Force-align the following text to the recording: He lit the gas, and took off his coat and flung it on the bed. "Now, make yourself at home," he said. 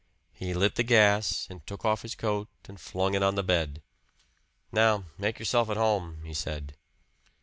He 0.33 0.55
lit 0.55 0.73
the 0.77 0.83
gas, 0.83 1.45
and 1.47 1.63
took 1.67 1.85
off 1.85 2.01
his 2.01 2.15
coat 2.15 2.47
and 2.67 2.81
flung 2.81 3.13
it 3.13 3.21
on 3.21 3.35
the 3.35 3.43
bed. 3.43 3.83
"Now, 4.71 5.03
make 5.19 5.37
yourself 5.37 5.69
at 5.69 5.77
home," 5.77 6.23
he 6.23 6.33
said. 6.33 6.75